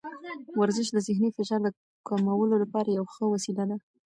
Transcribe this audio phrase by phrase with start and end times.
[0.61, 1.67] ورزش د ذهني فشار د
[2.07, 3.77] کمولو لپاره یوه ښه وسیله ده.